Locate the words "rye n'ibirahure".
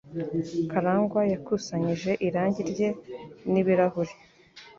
2.71-4.13